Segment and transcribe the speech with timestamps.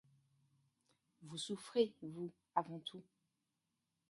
[1.21, 3.03] Vous souffrez, vous avant tout.